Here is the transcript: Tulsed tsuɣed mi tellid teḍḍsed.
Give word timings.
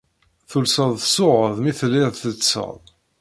Tulsed 0.49 0.95
tsuɣed 0.99 1.57
mi 1.61 1.71
tellid 1.79 2.11
teḍḍsed. 2.15 2.83